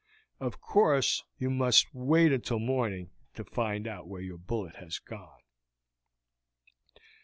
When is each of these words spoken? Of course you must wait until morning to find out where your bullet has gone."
Of 0.39 0.59
course 0.59 1.23
you 1.37 1.51
must 1.51 1.93
wait 1.93 2.31
until 2.33 2.57
morning 2.57 3.11
to 3.35 3.43
find 3.43 3.87
out 3.87 4.07
where 4.07 4.19
your 4.23 4.39
bullet 4.39 4.77
has 4.77 4.97
gone." 4.97 5.41